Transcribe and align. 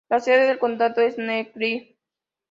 La 0.09 0.19
sede 0.19 0.47
del 0.47 0.57
condado 0.57 0.99
es 1.03 1.19
Newkirk. 1.19 1.95